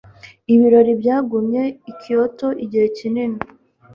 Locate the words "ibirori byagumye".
0.53-1.63